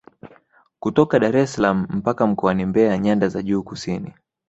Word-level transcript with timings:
Kutokea 0.79 1.19
Daressalaam 1.19 1.87
mpaka 1.89 2.27
mkoani 2.27 2.65
Mbeya 2.65 2.97
nyanda 2.97 3.27
za 3.27 3.41
juu 3.41 3.63
kusini 3.63 4.13